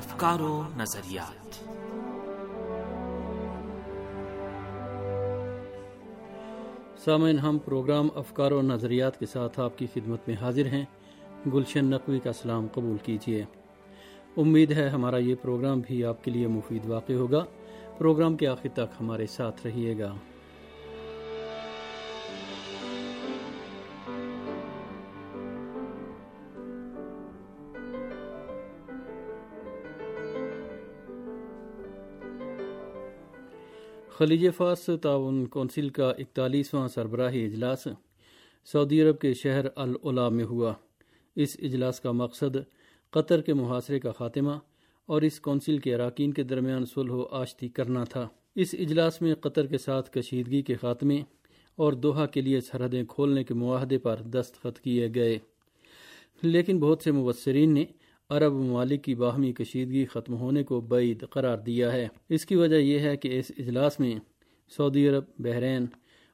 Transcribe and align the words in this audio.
افکار 0.00 0.40
و 0.40 0.62
نظریات۔ 0.76 1.54
سامعین، 6.98 7.38
ہم 7.38 7.58
پروگرام 7.58 8.08
افکار 8.14 8.52
و 8.52 8.62
نظریات 8.62 9.18
کے 9.18 9.26
ساتھ 9.26 9.60
آپ 9.60 9.78
کی 9.78 9.86
خدمت 9.94 10.28
میں 10.28 10.36
حاضر 10.40 10.66
ہیں۔ 10.66 10.84
گلشن 11.52 11.84
نقوی 11.84 12.18
کا 12.18 12.32
سلام 12.32 12.66
قبول 12.72 12.96
کیجیے 13.02 13.44
امید 14.36 14.72
ہے 14.72 14.88
ہمارا 14.88 15.16
یہ 15.16 15.34
پروگرام 15.42 15.80
بھی 15.80 16.04
آپ 16.04 16.24
کے 16.24 16.30
لیے 16.30 16.46
مفید 16.46 16.86
واقع 16.86 17.12
ہوگا۔ 17.12 17.44
پروگرام 17.98 18.36
کے 18.36 18.46
آخر 18.46 18.68
تک 18.68 18.94
ہمارے 19.00 19.26
ساتھ 19.26 19.66
رہیے 19.66 19.98
گا۔ 19.98 20.14
خلیج 34.20 34.46
فارس 34.56 34.90
تعاون 35.02 35.46
کونسل 35.46 35.88
کا 35.88 36.10
اکتالیسواں 36.10 36.88
سربراہی 36.88 37.44
اجلاس 37.44 37.86
سعودی 38.64 39.02
عرب 39.02 39.18
کے 39.18 39.34
شہر 39.34 39.64
العلا 39.76 40.28
میں 40.28 40.44
ہوا۔ 40.44 40.74
اس 41.36 41.56
اجلاس 41.62 42.00
کا 42.00 42.12
مقصد 42.12 42.56
قطر 43.10 43.40
کے 43.40 43.54
محاصرے 43.54 44.00
کا 44.00 44.12
خاتمہ 44.12 44.52
اور 45.06 45.22
اس 45.22 45.40
کونسل 45.40 45.78
کے 45.78 45.94
اراکین 45.94 46.32
کے 46.32 46.42
درمیان 46.42 46.84
صلح 46.86 47.12
و 47.12 47.26
آشتی 47.30 47.68
کرنا 47.68 48.04
تھا۔ 48.04 48.28
اس 48.54 48.74
اجلاس 48.78 49.22
میں 49.22 49.34
قطر 49.34 49.66
کے 49.66 49.78
ساتھ 49.78 50.10
کشیدگی 50.10 50.62
کے 50.62 50.74
خاتمے 50.74 51.20
اور 51.76 51.92
دوحہ 51.92 52.26
کے 52.26 52.40
لیے 52.40 52.60
سرحدیں 52.60 53.04
کھولنے 53.04 53.44
کے 53.44 53.54
معاہدے 53.54 53.98
پر 53.98 54.16
دستخط 54.16 54.80
کیے 54.80 55.08
گئے۔ 55.14 55.38
لیکن 56.42 56.78
بہت 56.78 57.02
سے 57.02 57.12
مبصرین 57.12 57.74
نے 57.74 57.84
عرب 58.30 58.52
ممالک 58.52 59.04
کی 59.04 59.14
باہمی 59.14 59.52
کشیدگی 59.52 60.04
ختم 60.04 60.34
ہونے 60.34 60.62
کو 60.62 60.80
بعید 60.80 61.24
قرار 61.30 61.58
دیا 61.58 61.92
ہے۔ 61.92 62.08
اس 62.28 62.46
کی 62.46 62.56
وجہ 62.56 62.76
یہ 62.76 62.98
ہے 62.98 63.16
کہ 63.16 63.38
اس 63.38 63.52
اجلاس 63.58 64.00
میں 64.00 64.14
سعودی 64.76 65.08
عرب، 65.08 65.24
بحرین، 65.38 65.86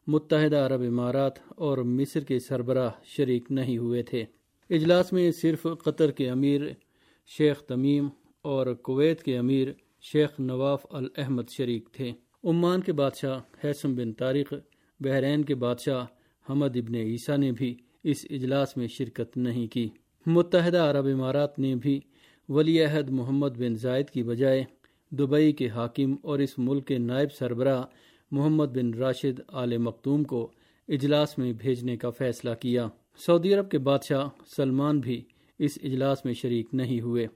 متحدہ 0.06 0.56
عرب 0.56 0.80
امارات 0.80 1.32
اور 1.48 1.78
مصر 1.78 2.20
کے 2.20 2.38
سربراہ 2.40 2.90
شریک 3.04 3.52
نہیں 3.52 3.78
ہوئے 3.78 4.02
تھے۔ 4.02 4.24
اجلاس 4.70 5.12
میں 5.12 5.30
صرف 5.30 5.66
قطر 5.84 6.10
کے 6.10 6.30
امیر 6.30 6.60
شیخ 7.26 7.62
تمیم 7.62 8.08
اور 8.42 8.74
کویت 8.74 9.22
کے 9.22 9.38
امیر 9.38 9.68
شیخ 10.02 10.40
نواف 10.40 10.86
الاحمد 10.90 11.50
شریک 11.50 11.88
تھے۔ 11.92 12.12
عمان 12.44 12.80
کے 12.80 12.92
بادشاہ 12.92 13.40
حیثم 13.64 13.94
بن 13.94 14.12
طارق، 14.12 14.54
بحرین 15.00 15.42
کے 15.42 15.54
بادشاہ 15.54 16.04
حمد 16.50 16.76
ابن 16.76 16.94
عیسیٰ 16.94 17.38
نے 17.38 17.52
بھی 17.52 17.76
اس 18.04 18.26
اجلاس 18.30 18.76
میں 18.76 18.86
شرکت 18.86 19.36
نہیں 19.36 19.66
کی۔ 19.66 19.88
متحدہ 20.26 20.78
عرب 20.78 21.06
امارات 21.06 21.58
نے 21.58 21.74
بھی 21.74 22.00
ولی 22.48 22.82
عہد 22.82 23.10
محمد 23.10 23.58
بن 23.58 23.74
زائد 23.74 24.10
کی 24.10 24.22
بجائے 24.22 24.64
دبئی 25.10 25.52
کے 25.52 25.68
حاکم 25.68 26.14
اور 26.22 26.38
اس 26.38 26.58
ملک 26.58 26.86
کے 26.86 26.98
نائب 26.98 27.32
سربراہ 27.32 27.82
محمد 28.30 28.64
بن 28.64 28.94
راشد 28.94 29.40
آل 29.48 29.76
مختوم 29.78 30.24
کو 30.24 30.50
اجلاس 30.88 31.38
میں 31.38 31.52
بھیجنے 31.52 31.96
کا 31.96 32.10
فیصلہ 32.10 32.50
کیا۔ 32.60 32.88
سعودی 33.26 33.54
عرب 33.54 33.70
کے 33.70 33.78
بادشاہ 33.78 34.28
سلمان 34.56 35.00
بھی 35.00 35.22
اس 35.58 35.78
اجلاس 35.82 36.24
میں 36.24 36.34
شریک 36.34 36.66
نہیں 36.72 37.00
ہوئے، 37.00 37.26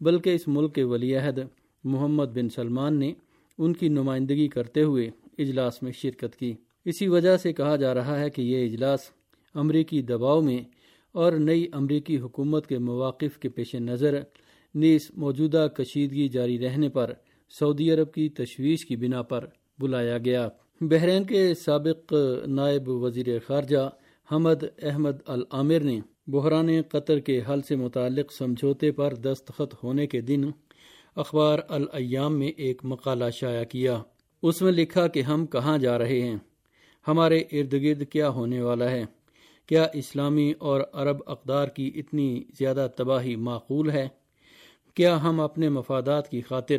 بلکہ 0.00 0.34
اس 0.34 0.48
ملک 0.48 0.74
کے 0.74 0.82
ولی 0.82 1.14
عہد 1.16 1.38
محمد 1.84 2.24
بن 2.24 2.48
سلمان 2.48 2.98
نے 2.98 3.12
ان 3.58 3.72
کی 3.72 3.88
نمائندگی 3.88 4.48
کرتے 4.48 4.82
ہوئے 4.82 5.10
اجلاس 5.38 5.82
میں 5.82 5.92
شرکت 5.92 6.36
کی۔ 6.36 6.54
اسی 6.84 7.08
وجہ 7.08 7.36
سے 7.36 7.52
کہا 7.52 7.76
جا 7.76 7.94
رہا 7.94 8.20
ہے 8.20 8.30
کہ 8.30 8.42
یہ 8.42 8.64
اجلاس 8.64 9.00
امریکی 9.54 10.02
دباؤ 10.02 10.40
میں 10.40 10.58
اور 11.12 11.32
نئی 11.32 11.66
امریکی 11.72 12.18
حکومت 12.18 12.66
کے 12.66 12.78
مواقف 12.78 13.38
کے 13.38 13.48
پیش 13.48 13.74
نظر 13.74 14.20
نیز 14.74 15.10
موجودہ 15.16 15.68
کشیدگی 15.76 16.28
جاری 16.28 16.58
رہنے 16.58 16.88
پر 16.88 17.12
سعودی 17.58 17.90
عرب 17.90 18.12
کی 18.12 18.28
تشویش 18.28 18.86
کی 18.86 18.96
بنا 18.96 19.22
پر 19.22 19.46
بلایا 19.78 20.18
گیا۔ 20.18 20.48
بحرین 20.80 21.24
کے 21.24 21.54
سابق 21.54 22.14
نائب 22.46 22.88
وزیر 22.88 23.26
خارجہ 23.46 23.90
حمد 24.32 24.64
احمد 24.82 25.16
العامر 25.26 25.80
نے 25.80 26.00
بحران 26.26 26.68
قطر 26.88 27.18
کے 27.18 27.40
حل 27.48 27.60
سے 27.62 27.76
متعلق 27.76 28.32
سمجھوتے 28.32 28.92
پر 28.92 29.14
دستخط 29.14 29.74
ہونے 29.82 30.06
کے 30.06 30.20
دن 30.20 30.44
اخبار 31.16 31.58
الایام 31.68 32.38
میں 32.38 32.48
ایک 32.48 32.80
مقالہ 32.84 33.24
شائع 33.30 33.64
کیا۔ 33.64 34.02
اس 34.42 34.62
میں 34.62 34.72
لکھا 34.72 35.06
کہ 35.06 35.22
ہم 35.22 35.46
کہاں 35.46 35.78
جا 35.78 35.98
رہے 35.98 36.20
ہیں؟ 36.20 36.36
ہمارے 37.08 37.38
ارد 37.38 37.72
گرد 37.72 38.02
کیا 38.10 38.28
ہونے 38.28 38.60
والا 38.60 38.90
ہے؟ 38.90 39.04
کیا 39.68 39.86
اسلامی 39.92 40.52
اور 40.58 40.80
عرب 40.92 41.16
اقدار 41.26 41.68
کی 41.68 41.92
اتنی 41.94 42.44
زیادہ 42.58 42.88
تباہی 42.96 43.36
معقول 43.36 43.90
ہے؟ 43.90 44.08
کیا 44.94 45.22
ہم 45.22 45.40
اپنے 45.40 45.68
مفادات 45.68 46.30
کی 46.30 46.40
خاطر 46.40 46.76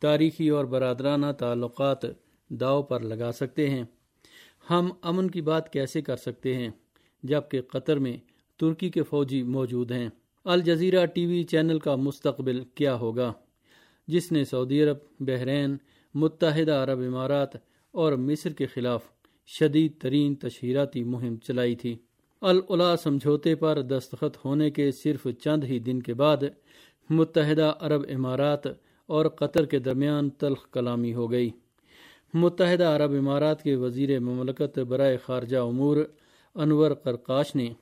تاریخی 0.00 0.48
اور 0.48 0.64
برادرانہ 0.64 1.26
تعلقات 1.38 1.98
داؤ 2.48 2.82
پر 2.82 3.00
لگا 3.00 3.32
سکتے 3.32 3.70
ہیں؟ 3.70 3.84
ہم 4.70 4.88
امن 5.02 5.30
کی 5.30 5.40
بات 5.40 5.72
کیسے 5.72 6.02
کر 6.02 6.16
سکتے 6.16 6.54
ہیں 6.54 6.70
جبکہ 7.22 7.60
قطر 7.60 7.96
میں 7.96 8.16
ترکی 8.56 8.90
کے 8.90 9.02
فوجی 9.02 9.42
موجود 9.42 9.92
ہیں؟ 9.92 10.08
الجزیرہ 10.44 11.06
ٹی 11.06 11.26
وی 11.26 11.44
چینل 11.44 11.78
کا 11.78 11.96
مستقبل 11.96 12.64
کیا 12.74 12.94
ہوگا؟ 12.94 13.32
جس 14.08 14.32
نے 14.32 14.44
سعودی 14.44 14.82
عرب، 14.82 14.96
بحرین، 15.20 15.76
متحدہ 16.14 16.72
عرب 16.72 16.98
امارات 16.98 17.56
اور 17.92 18.12
مصر 18.12 18.52
کے 18.52 18.66
خلاف 18.66 19.04
شدید 19.46 20.00
ترین 20.00 20.34
تشہیراتی 20.34 21.04
مہم 21.04 21.36
چلائی 21.36 21.74
تھی۔ 21.74 21.96
العلا 22.40 22.96
سمجھوتے 22.96 23.54
پر 23.54 23.82
دستخط 23.82 24.44
ہونے 24.44 24.70
کے 24.70 24.90
صرف 24.92 25.26
چند 25.40 25.64
ہی 25.64 25.78
دن 25.78 26.02
کے 26.02 26.14
بعد 26.14 26.36
متحدہ 27.10 27.72
عرب 27.80 28.02
امارات 28.14 28.66
اور 29.06 29.26
قطر 29.26 29.66
کے 29.66 29.78
درمیان 29.78 30.30
تلخ 30.30 30.70
کلامی 30.70 31.14
ہو 31.14 31.30
گئی۔ 31.30 31.50
متحدہ 32.34 32.84
عرب 32.84 33.12
امارات 33.12 33.62
کے 33.62 33.76
وزیر 33.76 34.20
مملکت 34.20 34.78
برائے 34.78 35.16
خارجہ 35.16 35.56
امور 35.56 35.96
انور 36.54 36.94
قرقاش 36.94 37.54
نے 37.54 37.72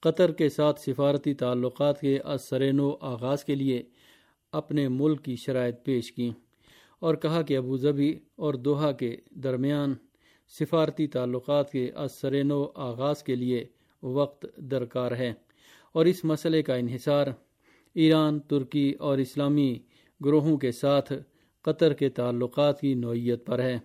قطر 0.00 0.32
کے 0.32 0.48
ساتھ 0.48 0.80
سفارتی 0.80 1.34
تعلقات 1.34 2.00
کے 2.00 2.18
اثرینو 2.18 2.96
آغاز 3.00 3.44
کے 3.44 3.54
لیے 3.54 3.82
اپنے 4.52 4.88
ملک 4.88 5.24
کی 5.24 5.36
شرائط 5.36 5.84
پیش 5.84 6.12
کی 6.12 6.30
اور 7.00 7.14
کہا 7.14 7.42
کہ 7.42 7.56
ابوظہبی 7.56 8.18
اور 8.36 8.54
دوحہ 8.54 8.92
کے 8.92 9.16
درمیان 9.30 9.94
سفارتی 10.60 11.06
تعلقات 11.06 11.72
کے 11.72 11.90
اثرینو 11.90 12.66
آغاز 12.74 13.22
کے 13.22 13.34
لیے 13.34 13.66
وقت 14.02 14.46
درکار 14.56 15.12
ہے۔ 15.12 15.32
اور 15.92 16.06
اس 16.06 16.24
مسئلے 16.24 16.62
کا 16.62 16.74
انحصار 16.74 17.26
ایران، 17.94 18.40
ترکی 18.40 18.94
اور 18.98 19.18
اسلامی 19.18 19.78
گروہوں 20.24 20.56
کے 20.56 20.72
ساتھ 20.72 21.12
قطر 21.62 21.92
کے 21.92 22.08
تعلقات 22.08 22.80
کی 22.80 22.94
نوعیت 22.94 23.46
پر 23.46 23.58
ہے۔ 23.58 23.78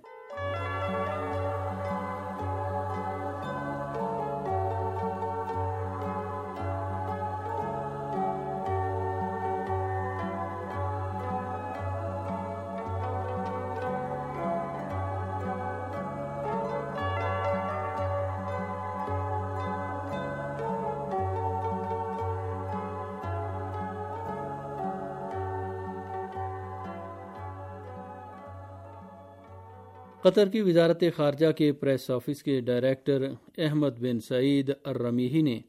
قطر 30.23 30.49
کی 30.49 30.61
وزارت 30.61 31.03
خارجہ 31.15 31.51
کے 31.51 31.71
پریس 31.71 32.11
آفس 32.11 32.43
کے 32.43 32.61
director 32.61 33.27
Ahmed 33.57 33.99
bin 33.99 34.19
Saeed 34.19 34.71
Al Rumaihi 34.83 35.41
نے 35.41 35.59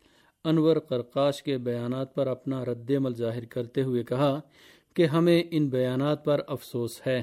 انور 0.45 0.77
قرقاش 0.77 1.43
کے 1.43 1.59
بیانات 1.59 2.15
پر 2.15 2.27
اپنا 2.27 2.65
رد 2.65 2.91
عمل 2.91 3.15
ظاہر 3.15 3.45
کرتے 3.45 3.83
ہوئے 3.83 4.05
کہا 4.05 4.41
کہ 4.95 5.07
ہمیں 5.07 5.43
ان 5.51 5.69
بیانات 5.69 6.25
پر 6.25 6.41
افسوس 6.47 7.01
ہے، 7.07 7.23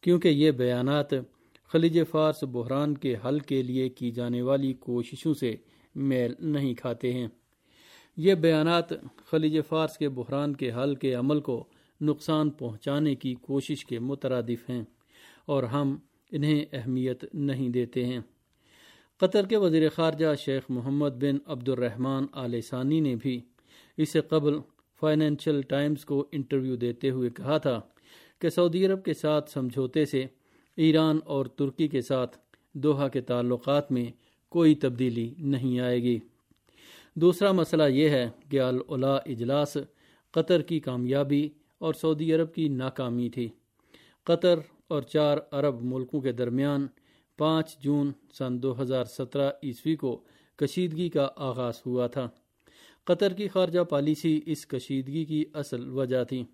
کیونکہ 0.00 0.28
یہ 0.28 0.50
بیانات 0.50 1.10
خلیج 1.72 1.98
فارس 2.10 2.42
بحران 2.42 2.96
کے 2.96 3.14
حل 3.24 3.38
کے 3.38 3.62
لیے 3.62 3.88
کی 3.88 4.10
جانے 4.10 4.42
والی 4.42 4.72
کوششوں 4.72 5.34
سے 5.34 5.54
میل 5.94 6.34
نہیں 6.38 6.74
کھاتے 6.74 7.12
ہیں۔ 7.12 7.28
یہ 8.16 8.34
بیانات 8.34 8.92
خلیج 9.30 9.58
فارس 9.68 9.98
کے 9.98 10.08
بحران 10.08 10.56
کے 10.56 10.72
حل 10.72 10.94
کے 10.94 11.14
عمل 11.14 11.40
کو 11.40 11.64
نقصان 12.00 12.50
پہنچانے 12.50 13.14
کی 13.14 13.34
کوشش 13.34 13.84
کے 13.86 13.98
مترادف 13.98 14.70
ہیں 14.70 14.82
اور 15.46 15.62
ہم 15.62 15.96
انہیں 16.30 16.64
اہمیت 16.72 17.24
نہیں 17.34 17.68
دیتے 17.68 18.06
ہیں۔ 18.06 18.20
قطر 19.18 19.46
کے 19.46 19.56
وزیر 19.56 19.88
خارجہ 19.88 20.34
شیخ 20.38 20.62
محمد 20.68 21.22
بن 21.22 21.38
عبد 21.46 21.68
الرحمن 21.68 22.26
آل 22.32 22.60
ثانی 22.60 23.00
نے 23.00 23.16
بھی 23.16 23.40
اسے 23.96 24.20
قبل 24.20 24.58
فائنینشل 25.00 25.62
ٹائمز 25.62 26.04
کو 26.04 26.28
انٹرویو 26.32 26.76
دیتے 26.76 27.10
ہوئے 27.10 27.30
کہا 27.30 27.58
تھا 27.58 27.80
کہ 28.38 28.48
سعودی 28.48 28.86
عرب 28.86 29.04
کے 29.04 29.14
ساتھ 29.14 29.50
سمجھوتے 29.50 30.04
سے 30.04 30.26
ایران 30.76 31.18
اور 31.24 31.46
ترکی 31.46 31.88
کے 31.88 32.00
ساتھ 32.00 32.38
دوحہ 32.72 33.08
کے 33.08 33.20
تعلقات 33.20 33.92
میں 33.92 34.06
کوئی 34.48 34.74
تبدیلی 34.74 35.34
نہیں 35.38 35.80
آئے 35.80 36.02
گی۔ 36.02 36.18
دوسرا 37.14 37.52
مسئلہ 37.52 37.82
یہ 37.82 38.08
ہے 38.08 38.28
کہ 38.48 38.60
العلا 38.60 39.16
اجلاس 39.16 39.76
قطر 40.30 40.62
کی 40.62 40.80
کامیابی 40.80 41.48
اور 41.78 41.94
سعودی 41.94 42.34
عرب 42.34 42.54
کی 42.54 42.68
ناکامی 42.68 43.28
تھی۔ 43.28 43.48
قطر 44.24 44.58
اور 44.88 45.02
چار 45.02 45.38
عرب 45.52 45.82
ملکوں 45.82 46.20
کے 46.20 46.32
درمیان 46.32 46.86
پانچ 47.38 47.78
جون 47.78 48.12
سن 48.32 48.62
دو 48.62 48.82
ہزار 48.82 49.04
سترہ 49.04 49.50
عیسوی 49.62 49.96
کو 49.96 50.24
کشیدگی 50.56 51.08
کا 51.08 51.28
آغاز 51.36 51.74
ہوا 51.86 52.06
تھا۔ 52.06 52.28
قطر 53.04 53.32
کی 53.32 53.48
خارجہ 53.48 53.80
پالیسی 53.80 54.40
اس 54.46 54.66
کشیدگی 54.66 55.24
کی 55.24 55.44
اصل 55.54 55.90
وجہ 55.90 56.24
تھی۔ 56.24 56.44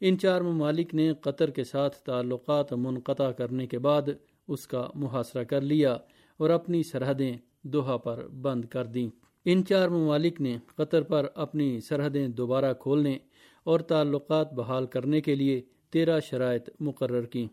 ان 0.00 0.18
چار 0.18 0.40
ممالک 0.40 0.94
نے 0.94 1.12
قطر 1.14 1.50
کے 1.50 1.64
ساتھ 1.64 1.96
تعلقات 1.96 2.72
منقطع 2.72 3.30
کرنے 3.30 3.66
کے 3.66 3.78
بعد 3.78 4.02
اس 4.48 4.66
کا 4.66 4.90
محاصرہ 4.94 5.44
کر 5.44 5.60
لیا 5.60 5.96
اور 6.36 6.50
اپنی 6.50 6.82
سرحدیں 6.82 7.36
دوحہ 7.62 7.98
پر 7.98 8.28
بند 8.28 8.64
کر 8.64 8.84
دیں۔ 8.84 9.08
ان 9.44 9.64
چار 9.64 9.88
ممالک 9.88 10.40
نے 10.40 10.58
قطر 10.76 11.02
پر 11.02 11.26
اپنی 11.34 11.80
سرحدیں 11.80 12.28
دوبارہ 12.28 12.72
کھولنے 12.72 13.18
اور 13.64 13.80
تعلقات 13.80 14.52
بحال 14.52 14.86
کرنے 14.86 15.20
کے 15.20 15.34
لیے 15.34 15.62
تیرہ 15.90 16.20
شرائط 16.20 16.68
مقرر 16.80 17.24
کی 17.24 17.46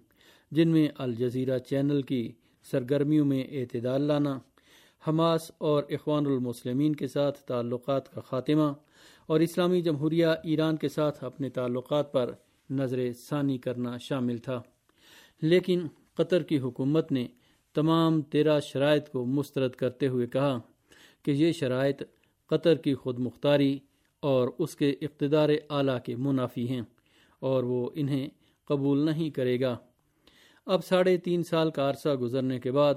جن 0.52 0.70
میں 0.70 0.88
الجزیرہ 0.98 1.58
چینل 1.58 2.02
کی 2.02 2.32
سرگرمیوں 2.64 3.26
میں 3.26 3.44
اعتدال 3.52 4.02
لانا، 4.02 4.40
حماس 5.08 5.52
اور 5.58 5.84
اخوان 5.90 6.26
المسلمین 6.26 6.96
کے 6.96 7.08
ساتھ 7.08 7.40
تعلقات 7.40 8.14
کا 8.14 8.22
خاتمہ، 8.22 8.74
اور 9.26 9.40
اسلامی 9.40 9.82
جمہوریہ 9.82 10.28
ایران 10.44 10.78
کے 10.78 10.90
ساتھ 10.90 11.24
اپنے 11.24 11.50
تعلقات 11.50 12.14
پر 12.14 12.32
نظر 12.70 13.12
ثانی 13.14 13.58
کرنا 13.58 13.98
شامل 13.98 14.38
تھا۔ 14.38 14.62
لیکن 15.42 15.88
قطر 16.14 16.44
کی 16.44 16.60
حکومت 16.60 17.12
نے 17.12 17.28
تمام 17.74 18.22
تیرہ 18.22 18.60
شرائط 18.60 19.10
کو 19.10 19.26
مسترد 19.26 19.72
کرتے 19.72 20.08
ہوئے 20.08 20.28
کہا 20.28 20.60
کہ 21.24 21.32
یہ 21.32 21.52
شرائط 21.52 22.04
قطر 22.48 22.76
کی 22.76 22.96
خود 22.96 23.20
مختاری 23.20 23.80
اور 24.20 24.50
اس 24.60 24.76
کے 24.76 24.90
اقتدار 25.02 25.50
اعلیٰ 25.70 25.98
کے 26.06 26.16
منافی 26.16 26.70
ہیں۔ 26.70 26.82
اور 27.46 27.64
وہ 27.64 27.90
انہیں 27.96 28.28
قبول 28.68 29.06
نہیں 29.06 29.30
کرے 29.30 29.60
گا۔ 29.60 29.78
اب 30.66 30.84
ساڑھے 30.86 31.18
تین 31.18 31.44
سال 31.44 31.72
کا 31.72 31.90
عرصہ 31.90 32.10
گزرنے 32.10 32.60
کے 32.60 32.72
بعد 32.72 32.96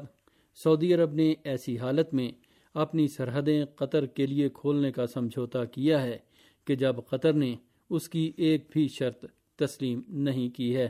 سعودی 0.63 0.95
عرب 0.95 1.15
نے 1.15 1.35
ایسی 1.45 1.79
حالت 1.79 2.15
میں 2.15 2.31
اپنی 2.75 3.09
سرحدیں 3.09 3.65
قطر 3.65 4.07
کے 4.07 4.27
لیے 4.27 4.49
کھولنے 4.49 4.93
کا 4.93 5.07
سمجھوتا 5.07 5.65
کیا 5.65 6.03
ہے 6.03 6.19
کہ 6.67 6.75
جب 6.75 6.97
قطر 7.09 7.33
نے 7.33 7.55
اس 7.91 8.09
کی 8.09 8.33
ایک 8.37 8.67
بھی 8.71 8.89
شرط 8.89 9.25
تسلیم 9.57 10.01
نہیں 10.09 10.49
کی 10.49 10.77
ہے۔ 10.77 10.89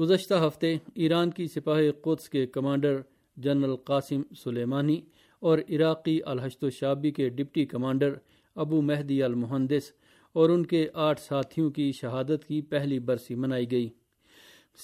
گزشتہ 0.00 0.34
ہفتے 0.46 0.76
ایران 0.94 1.30
کی 1.30 1.46
سپاہ 1.46 1.80
قدس 2.02 2.28
کے 2.28 2.46
کمانڈر 2.46 3.00
جنرل 3.36 3.76
قاسم 3.76 4.22
سلیمانی 4.44 5.00
اور 5.40 5.58
عراقی 5.58 6.20
الحشد 6.24 6.64
شابی 6.72 7.10
کے 7.10 7.28
ڈپٹی 7.28 7.66
کمانڈر 7.66 8.14
ابو 8.56 8.82
مہدی 8.82 9.22
المہندس 9.22 9.92
اور 10.32 10.50
ان 10.50 10.66
کے 10.66 10.88
آٹھ 10.94 11.20
ساتھیوں 11.20 11.70
کی 11.70 11.92
شہادت 11.92 12.44
کی 12.48 12.62
پہلی 12.62 12.98
برسی 12.98 13.34
منائی 13.34 13.70
گئی۔ 13.70 13.88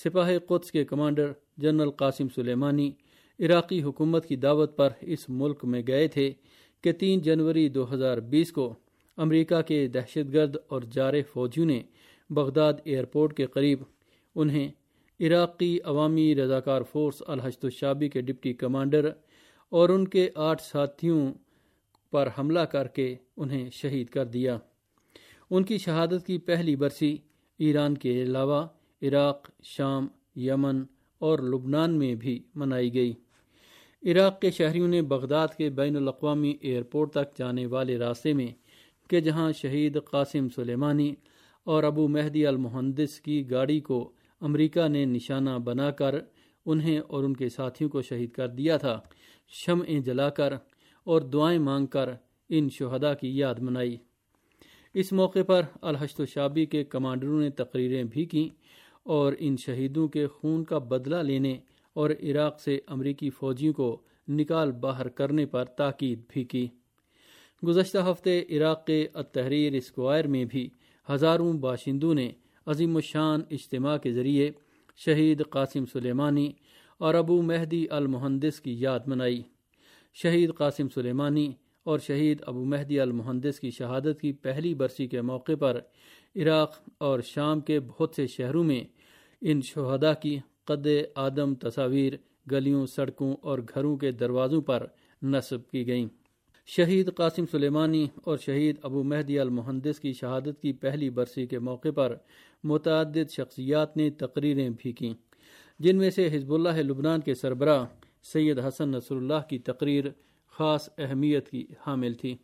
سپاہ 0.04 0.30
قدس 0.46 0.72
کے 0.72 0.84
کمانڈر 0.84 1.32
جنرل 1.56 1.90
قاسم 1.90 2.26
سلیمانی 2.34 2.90
عراقی 3.38 3.82
حکومت 3.82 4.26
کی 4.26 4.36
دعوت 4.36 4.76
پر 4.76 4.88
اس 5.00 5.28
ملک 5.28 5.64
میں 5.64 5.82
گئے 5.86 6.08
تھے 6.08 6.32
کہ 6.82 6.92
تین 6.92 7.20
جنوری 7.20 7.68
دو 7.68 7.94
ہزار 7.94 8.18
بیس 8.18 8.52
کو 8.52 8.74
امریکہ 9.16 9.62
کے 9.62 9.86
دہشت 9.86 10.32
گرد 10.32 10.56
اور 10.68 10.82
جارح 10.82 11.18
فوجیوں 11.32 11.66
نے 11.66 11.82
بغداد 12.30 12.72
ایئرپورٹ 12.84 13.36
کے 13.36 13.46
قریب 13.46 13.78
انہیں 14.34 14.68
عراقی 15.20 15.78
عوامی 15.84 16.34
رضاکار 16.34 16.82
فورس 16.82 17.22
الحشد 17.26 17.64
الشابی 17.64 18.08
کے 18.08 18.20
ڈپٹی 18.20 18.52
کمانڈر 18.52 19.10
اور 19.68 19.88
ان 19.88 20.08
کے 20.08 20.30
آٹھ 20.34 20.62
ساتھیوں 20.62 21.32
پر 22.10 22.28
حملہ 22.38 22.60
کر 22.60 22.86
کے 22.86 23.16
انہیں 23.36 23.70
شہید 23.70 24.08
کر 24.08 24.24
دیا۔ 24.24 24.58
ان 25.50 25.64
کی 25.64 25.78
شہادت 25.78 26.26
کی 26.26 26.38
پہلی 26.38 26.76
برسی 26.76 27.16
ایران 27.58 27.96
کے 27.96 28.22
علاوہ 28.22 28.66
عراق، 29.02 29.50
شام، 29.62 30.06
یمن 30.36 30.82
اور 31.18 31.38
لبنان 31.38 31.98
میں 31.98 32.14
بھی 32.14 32.42
منائی 32.54 32.94
گئی۔ 32.94 33.12
عراق 34.06 34.40
کے 34.40 34.50
شہریوں 34.50 34.88
نے 34.88 35.02
بغداد 35.02 35.48
کے 35.58 35.70
بین 35.70 35.96
الاقوامی 35.96 36.56
ایئرپورٹ 36.60 37.10
تک 37.10 37.38
جانے 37.38 37.66
والے 37.66 37.98
راستے 37.98 38.32
میں 38.32 38.48
کہ 39.10 39.20
جہاں 39.20 39.52
شہید 39.52 39.98
قاسم 40.10 40.48
سلیمانی 40.48 41.14
اور 41.64 41.84
ابو 41.84 42.08
مہدی 42.08 42.46
المحدث 42.46 43.20
کی 43.20 43.50
گاڑی 43.50 43.80
کو 43.80 44.12
امریکہ 44.40 44.88
نے 44.88 45.04
نشانہ 45.04 45.50
بنا 45.64 45.90
کر 45.90 46.14
انہیں 46.66 46.98
اور 46.98 47.24
ان 47.24 47.36
کے 47.36 47.48
ساتھیوں 47.48 47.90
کو 47.90 48.02
شہید 48.02 48.30
کر 48.30 48.48
دیا 48.48 48.76
تھا۔ 48.76 49.00
شمعیں 49.48 50.00
جلا 50.00 50.30
کر 50.30 50.54
اور 51.04 51.20
دعائیں 51.20 51.58
مانگ 51.58 51.86
کر 51.86 52.10
ان 52.48 52.68
شہدا 52.68 53.14
کی 53.14 53.38
یاد 53.38 53.54
منائی۔ 53.58 53.96
اس 54.94 55.12
موقع 55.12 55.42
پر 55.46 55.62
الحشد 55.82 56.20
شابی 56.28 56.66
کے 56.66 56.84
کمانڈروں 56.84 57.40
نے 57.40 57.50
تقریریں 57.50 58.04
بھی 58.04 58.24
کیں 58.24 58.48
اور 59.02 59.32
ان 59.38 59.56
شہیدوں 59.56 60.08
کے 60.08 60.26
خون 60.26 60.64
کا 60.64 60.78
بدلہ 60.78 61.16
لینے 61.16 61.58
اور 61.92 62.10
عراق 62.10 62.60
سے 62.60 62.78
امریکی 62.86 63.30
فوجیوں 63.30 63.72
کو 63.72 64.02
نکال 64.28 64.72
باہر 64.72 65.08
کرنے 65.08 65.46
پر 65.46 65.64
تاکید 65.64 66.22
بھی 66.28 66.44
کی۔ 66.44 66.68
گزشتہ 67.66 67.98
ہفتے 67.98 68.42
عراق 68.50 68.86
کے 68.86 69.08
التحریر 69.14 69.72
اسکوائر 69.72 70.26
میں 70.26 70.44
بھی 70.44 70.70
ہزاروں 71.12 71.52
باشندوں 71.52 72.14
نے 72.14 72.32
عظیم 72.66 72.96
الشان 72.96 73.40
اجتماع 73.50 73.96
کے 73.96 74.12
ذریعے 74.12 74.50
شہید 74.96 75.42
قاسم 75.50 75.84
سلیمانی 75.92 76.52
اور 76.98 77.14
ابو 77.14 77.42
مہدی 77.42 77.86
المہندس 77.90 78.60
کی 78.60 78.80
یاد 78.80 79.00
منائی۔ 79.06 79.42
شہید 80.14 80.54
قاسم 80.54 80.88
سلیمانی 80.88 81.52
اور 81.82 81.98
شہید 81.98 82.42
ابو 82.46 82.64
مہدی 82.64 83.00
المحدث 83.00 83.60
کی 83.60 83.70
شہادت 83.70 84.20
کی 84.20 84.32
پہلی 84.32 84.74
برسی 84.74 85.06
کے 85.06 85.20
موقع 85.20 85.52
پر 85.60 85.80
عراق 86.36 86.74
اور 86.98 87.20
شام 87.20 87.60
کے 87.60 87.80
بہت 87.80 88.12
سے 88.16 88.26
شہروں 88.26 88.64
میں 88.64 88.84
ان 89.40 89.62
شہدا 89.62 90.12
کی 90.12 90.38
قد 90.64 90.86
آدم 91.14 91.54
تصاویر، 91.54 92.12
گلیوں، 92.50 92.86
سڑکوں 92.86 93.36
اور 93.42 93.58
گھروں 93.74 93.96
کے 93.96 94.10
دروازوں 94.10 94.60
پر 94.60 94.86
نصب 95.22 95.70
کی 95.70 95.86
گئیں۔ 95.86 96.06
شہید 96.76 97.14
قاسم 97.14 97.44
سلیمانی 97.50 98.06
اور 98.24 98.38
شہید 98.38 98.76
ابو 98.82 99.02
مہدی 99.02 99.38
المحدث 99.38 100.00
کی 100.00 100.12
شہادت 100.12 100.62
کی 100.62 100.72
پہلی 100.72 101.10
برسی 101.10 101.46
کے 101.46 101.58
موقع 101.58 101.88
پر 101.94 102.16
متعدد 102.64 103.30
شخصیات 103.30 103.96
نے 103.96 104.10
تقریریں 104.10 104.68
بھی 104.78 104.92
کیں، 104.92 105.14
جن 105.78 105.96
میں 105.96 106.10
سے 106.10 106.28
حزب 106.32 106.54
اللہ 106.54 106.68
لبنان 106.68 107.20
کے 107.20 107.34
سربراہ 107.34 107.86
سید 108.22 108.58
حسن 108.58 108.88
نصر 108.88 109.16
اللہ 109.16 109.48
کی 109.48 109.58
تقریر 109.58 110.04
خاص 110.52 110.88
اہمیت 110.98 111.48
کی 111.48 111.66
حامل 111.86 112.14
تھی۔ 112.14 112.36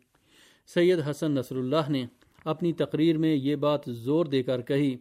سید 0.73 0.99
حسن 1.09 1.31
نصر 1.31 1.55
اللہ 1.55 1.89
نے 1.89 2.05
اپنی 2.45 2.73
تقریر 2.73 3.17
میں 3.17 3.35
یہ 3.35 3.55
بات 3.55 3.81
زور 3.87 4.25
دے 4.25 4.43
کر 4.43 4.61
کہی 4.61 4.95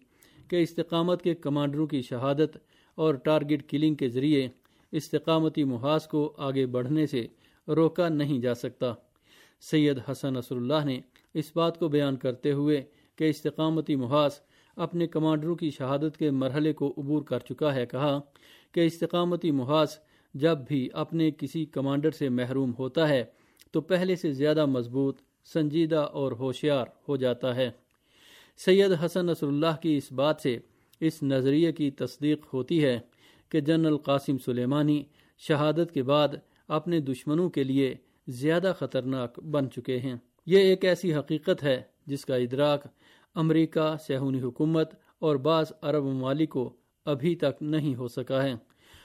کہ 0.49 0.57
استقامت 0.57 1.23
کے 1.23 1.35
کمانڈروں 1.35 1.87
کی 1.87 2.03
شہادت 2.03 2.57
اور 2.95 3.15
ٹارگٹ 3.15 3.69
کلنگ 3.69 3.95
کے 3.95 4.09
ذریعے 4.09 4.49
استقامتی 4.93 5.65
محاذ 5.65 6.07
کو 6.07 6.35
آگے 6.39 6.67
بڑھنے 6.67 7.07
سے 7.07 7.27
روکا 7.69 8.09
نہیں 8.09 8.39
جا 8.39 8.55
سکتا۔ 8.55 8.95
سید 9.61 9.99
حسن 10.11 10.35
نصر 10.35 10.57
اللہ 10.57 10.85
نے 10.85 11.01
اس 11.35 11.53
بات 11.57 11.79
کو 11.79 11.89
بیان 11.89 12.17
کرتے 12.17 12.53
ہوئے 12.53 12.85
کہ 13.17 13.25
استقامتی 13.25 13.97
محاذ 13.97 14.31
اپنے 14.77 15.07
کمانڈروں 15.07 15.57
کی 15.57 15.71
شہادت 15.71 16.17
کے 16.17 16.31
مرحلے 16.31 16.73
کو 16.73 16.95
عبور 16.99 17.23
کر 17.23 17.39
چکا 17.39 17.75
ہے۔ 17.75 17.87
کہا 17.87 18.21
کہ 18.73 18.81
استقامتی 18.81 19.51
محاذ 19.51 19.89
جب 20.35 20.59
بھی 20.69 20.89
اپنے 20.93 21.31
کسی 21.31 21.65
کمانڈر 21.65 22.11
سے 22.11 22.29
محروم 22.29 22.73
ہوتا 22.79 23.09
ہے 23.09 23.25
تو 23.71 23.81
پہلے 23.81 24.17
سے 24.17 24.33
زیادہ 24.33 24.67
مضبوط، 24.67 25.21
سنجیدہ 25.45 25.97
اور 25.97 26.33
ہوشیار 26.33 26.87
ہو 27.09 27.17
جاتا 27.17 27.57
ہے۔ 27.57 27.71
سید 28.57 28.93
حسن 29.05 29.27
نصر 29.27 29.47
اللہ 29.47 29.77
کی 29.83 29.97
اس 29.97 30.13
بات 30.13 30.41
سے 30.41 30.59
اس 31.01 31.23
نظریے 31.23 31.73
کی 31.73 31.91
تصدیق 31.91 32.55
ہوتی 32.55 32.85
ہے 32.85 33.01
کہ 33.49 33.61
جنرل 33.61 33.97
قاسم 33.97 34.39
سلیمانی 34.39 35.05
شہادت 35.39 35.95
کے 35.95 36.03
بعد 36.03 36.29
اپنے 36.69 37.01
دشمنوں 37.01 37.51
کے 37.51 37.65
لیے 37.65 37.95
زیادہ 38.29 38.73
خطرناک 38.79 39.39
بن 39.39 39.71
چکے 39.71 39.99
ہیں۔ 39.99 40.17
یہ 40.47 40.59
ایک 40.59 40.85
ایسی 40.85 41.15
حقیقت 41.15 41.63
ہے 41.63 41.83
جس 42.07 42.25
کا 42.25 42.37
ادراک 42.37 42.87
امریکہ 43.35 43.97
سہونی 44.09 44.41
حکومت 44.41 44.95
اور 45.19 45.37
بعض 45.37 45.67
عرب 45.83 46.05
ممالک 46.05 46.51
کو 46.51 46.77
ابھی 47.05 47.35
تک 47.35 47.63
نہیں 47.63 47.95
ہو 47.95 48.09
سکا 48.09 48.43
ہے۔ 48.43 48.55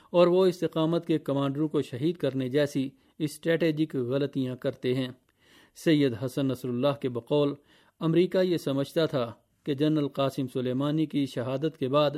اور 0.10 0.28
وہ 0.28 0.46
استقامت 0.46 1.08
کے 1.08 1.18
کمانڈروں 1.18 1.68
کو 1.68 1.82
شہید 1.82 2.18
کرنے 2.18 2.50
جیسی 2.50 2.90
اسٹریٹجک 3.20 3.96
غلطیاں 3.96 4.56
کرتے 4.56 4.96
ہیں۔ 4.96 5.08
سید 5.76 6.14
حسن 6.26 6.48
نصر 6.48 6.70
اللہ 6.70 7.00
کے 7.02 7.10
بقول، 7.10 7.54
امریکہ 8.00 8.38
یہ 8.38 8.58
سمجھتا 8.58 9.06
تھا 9.06 9.32
کہ 9.64 9.74
جنرل 9.74 10.08
قاسم 10.08 10.48
سلیمانی 10.54 11.06
کی 11.06 11.26
شہادت 11.26 11.78
کے 11.78 11.88
بعد 11.88 12.12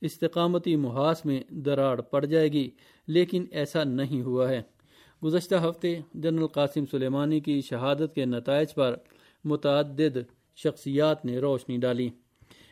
استقامتی 0.00 0.76
محاذ 0.76 1.16
میں 1.24 1.42
دراڑ 1.50 2.00
پڑ 2.00 2.24
جائے 2.24 2.48
گی، 2.48 2.70
لیکن 3.06 3.44
ایسا 3.50 3.84
نہیں 3.84 4.22
ہوا 4.22 4.48
ہے۔ 4.48 4.62
گزشتہ 5.24 5.54
ہفتے 5.54 6.00
جنرل 6.14 6.46
قاسم 6.46 6.84
سلیمانی 6.90 7.40
کی 7.40 7.60
شہادت 7.60 8.14
کے 8.14 8.24
نتائج 8.24 8.74
پر 8.74 8.96
متعدد 9.44 10.18
شخصیات 10.56 11.24
نے 11.24 11.38
روشنی 11.38 11.76
ڈالی۔ 11.76 12.08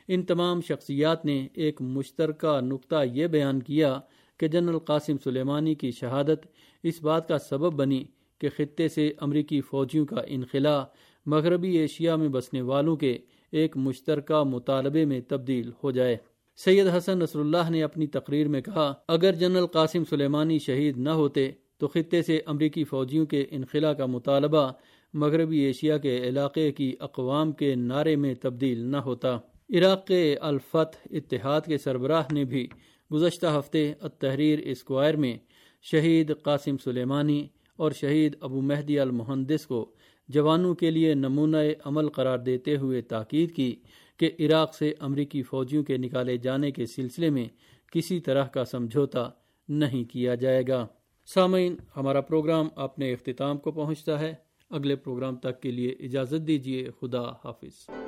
ان 0.08 0.22
تمام 0.22 0.60
شخصیات 0.60 1.24
نے 1.24 1.48
ایک 1.54 1.82
مشترکہ 1.82 2.60
نقطہ 2.60 3.04
یہ 3.12 3.26
بیان 3.26 3.62
کیا 3.62 4.00
کہ 4.36 4.48
جنرل 4.48 4.78
قاسم 4.78 5.16
سلیمانی 5.24 5.74
کی 5.74 5.90
شہادت 5.90 6.46
اس 6.82 7.02
بات 7.02 7.28
کا 7.28 7.38
سبب 7.38 7.72
بنی 7.72 8.04
کہ 8.38 8.48
خطے 8.56 8.88
سے 8.88 9.12
امریکی 9.20 9.60
فوجیوں 9.60 10.06
کا 10.06 10.20
انخلا 10.26 10.84
مغربی 11.26 11.76
ایشیا 11.76 12.16
میں 12.16 12.28
بسنے 12.28 12.60
والوں 12.60 12.96
کے 12.96 13.18
ایک 13.52 13.76
مشترکہ 13.76 14.42
مطالبے 14.42 15.04
میں 15.04 15.20
تبدیل 15.28 15.70
ہو 15.84 15.90
جائے۔ 15.90 16.16
سید 16.56 16.86
حسن 16.96 17.18
نصر 17.18 17.38
اللہ 17.38 17.70
نے 17.70 17.82
اپنی 17.82 18.06
تقریر 18.06 18.48
میں 18.48 18.60
کہا، 18.60 18.92
اگر 19.08 19.32
جنرل 19.32 19.66
قاسم 19.66 20.02
سلیمانی 20.10 20.58
شہید 20.58 20.98
نہ 20.98 21.10
ہوتے 21.10 21.50
تو 21.78 21.88
خطے 21.88 22.23
سے 22.23 22.40
امریکی 22.47 22.85
فوجیوں 22.85 23.26
کے 23.26 23.45
انخلا 23.50 23.92
کا 23.92 24.06
مطالبہ 24.06 24.73
مغربی 25.14 25.59
ایشیا 25.59 25.99
کے 25.99 26.18
علاقے 26.18 26.73
کی 26.73 26.95
اقوام 27.00 27.52
کے 27.52 27.75
نعرے 27.75 28.16
میں 28.16 28.35
تبدیل 28.35 28.78
نہ 28.78 28.97
ہوتا۔ 28.97 29.37
عراق 29.75 30.06
کے 30.06 30.37
الفت 30.40 30.97
اتحاد 31.11 31.61
کے 31.61 31.78
سربراہ 31.78 32.25
نے 32.33 32.45
بھی 32.45 32.66
گزشتہ 33.12 33.47
ہفتے 33.47 33.92
التحریر 34.00 34.59
اسکوائر 34.62 35.16
میں 35.16 35.37
شہید 35.83 36.33
قاسم 36.42 36.76
سلیمانی 36.85 37.47
اور 37.76 37.92
شہید 37.92 38.37
ابو 38.40 38.61
مہدی 38.61 38.99
المہندس 39.00 39.66
کو 39.66 39.95
جوانوں 40.28 40.75
کے 40.75 40.90
لیے 40.90 41.14
نمونہ 41.14 41.56
عمل 41.85 42.09
قرار 42.09 42.38
دیتے 42.38 42.76
ہوئے 42.76 43.00
تاکید 43.02 43.54
کی 43.54 43.75
کہ 44.16 44.30
عراق 44.40 44.75
سے 44.75 44.95
امریکی 45.00 45.42
فوجیوں 45.42 45.85
کے 45.85 45.97
نکالے 45.97 46.37
جانے 46.37 46.71
کے 46.71 46.87
سلسلے 46.87 47.30
میں 47.30 47.45
کسی 47.92 48.21
طرح 48.21 48.45
کا 48.45 48.64
سمجھوتا 48.64 49.30
نہیں 49.68 50.04
کیا 50.04 50.35
جائے 50.35 50.62
گا۔ 50.68 50.87
سامعین، 51.26 51.76
ہمارا 51.97 52.21
پروگرام 52.21 52.68
اپنے 52.76 53.12
اختتام 53.12 53.59
کو 53.59 53.73
پہنچتا 53.73 54.21
ہے۔ 54.21 54.35
اگلے 54.71 54.97
پروگرام 54.97 55.37
تک 55.37 55.61
کے 55.61 55.71
لیے 55.71 55.90
اجازت 56.00 56.47
دیجیے 56.47 56.90
خدا 57.00 57.23
حافظ۔ 57.23 58.05